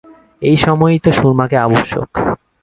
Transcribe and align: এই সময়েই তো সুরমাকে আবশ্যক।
এই 0.41 0.57
সময়েই 0.57 0.99
তো 0.99 1.09
সুরমাকে 1.11 1.57
আবশ্যক। 1.57 2.09